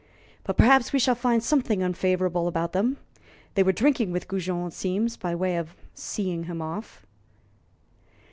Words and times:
But 0.43 0.57
perhaps 0.57 0.91
we 0.91 0.97
shall 0.97 1.13
find 1.13 1.43
something 1.43 1.83
unfavorable 1.83 2.47
about 2.47 2.71
them. 2.73 2.97
They 3.53 3.61
were 3.61 3.71
drinking 3.71 4.11
with 4.11 4.27
Goujon, 4.27 4.69
it 4.69 4.73
seems, 4.73 5.15
by 5.15 5.35
way 5.35 5.57
of 5.57 5.75
'seeing 5.93 6.45
him 6.45 6.59
off.'" 6.59 7.05